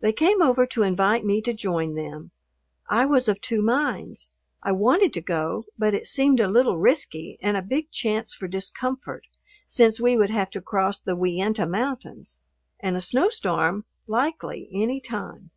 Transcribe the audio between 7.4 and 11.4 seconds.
and a big chance for discomfort, since we would have to cross the